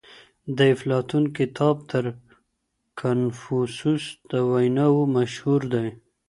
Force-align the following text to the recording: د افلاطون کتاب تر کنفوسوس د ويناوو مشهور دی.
د 0.57 0.57
افلاطون 0.75 1.23
کتاب 1.37 1.75
تر 1.91 2.03
کنفوسوس 2.99 4.03
د 4.31 4.33
ويناوو 4.51 5.03
مشهور 5.17 5.61
دی. 5.73 5.87